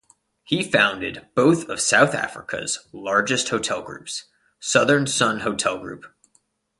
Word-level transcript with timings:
He 0.43 0.63
founded 0.63 1.27
both 1.35 1.69
of 1.69 1.79
South 1.79 2.15
Africa's 2.15 2.87
largest 2.91 3.49
hotel 3.49 3.83
groups, 3.83 4.25
Southern 4.59 5.05
Sun 5.05 5.41
Hotel 5.41 5.77
Group. 5.77 6.05